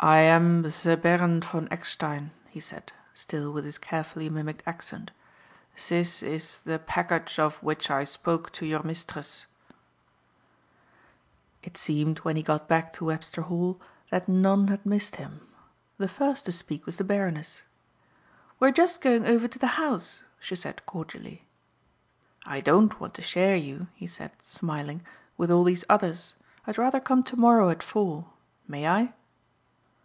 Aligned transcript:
"I 0.00 0.18
am 0.18 0.62
the 0.62 0.96
Baron 0.96 1.40
von 1.40 1.66
Eckstein," 1.72 2.30
he 2.48 2.60
said, 2.60 2.92
still 3.14 3.52
with 3.52 3.64
his 3.64 3.78
carefully 3.78 4.28
mimicked 4.30 4.62
accent. 4.64 5.10
"This 5.88 6.22
is 6.22 6.58
the 6.58 6.78
package 6.78 7.40
of 7.40 7.60
which 7.64 7.90
I 7.90 8.04
spoke 8.04 8.52
to 8.52 8.64
your 8.64 8.84
mistress." 8.84 9.46
It 11.64 11.76
seemed, 11.76 12.18
when 12.20 12.36
he 12.36 12.44
got 12.44 12.68
back 12.68 12.92
to 12.92 13.06
Webster 13.06 13.42
Hall, 13.42 13.80
that 14.10 14.28
none 14.28 14.68
had 14.68 14.86
missed 14.86 15.16
him. 15.16 15.40
The 15.96 16.06
first 16.06 16.44
to 16.44 16.52
speak 16.52 16.86
was 16.86 16.98
the 16.98 17.02
Baroness. 17.02 17.64
"We 18.60 18.68
are 18.68 18.72
just 18.72 19.00
going 19.00 19.26
over 19.26 19.48
to 19.48 19.58
the 19.58 19.66
house," 19.82 20.22
she 20.38 20.54
said 20.54 20.86
cordially. 20.86 21.42
"I 22.46 22.60
don't 22.60 23.00
want 23.00 23.14
to 23.14 23.22
share 23.22 23.56
you," 23.56 23.88
he 23.96 24.06
said, 24.06 24.40
smiling, 24.42 25.04
"with 25.36 25.50
all 25.50 25.64
these 25.64 25.84
others. 25.88 26.36
I'd 26.68 26.78
rather 26.78 27.00
come 27.00 27.24
to 27.24 27.36
morrow 27.36 27.68
at 27.68 27.82
four. 27.82 28.28
May 28.68 28.86
I?" 28.86 29.14